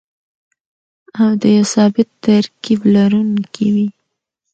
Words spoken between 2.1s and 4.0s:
ترکيب لرونکي وي.